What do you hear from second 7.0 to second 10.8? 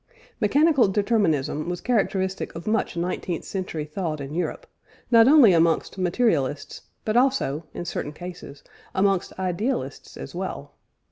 but also, in certain cases, amongst idealists as well.